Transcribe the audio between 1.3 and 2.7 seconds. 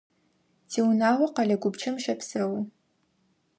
къэлэ гупчэм щэпсэу.